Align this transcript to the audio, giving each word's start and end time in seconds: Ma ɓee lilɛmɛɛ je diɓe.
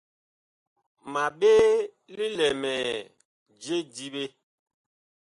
Ma 1.11 1.23
ɓee 1.39 1.65
lilɛmɛɛ 2.15 2.93
je 3.63 3.75
diɓe. 3.93 4.23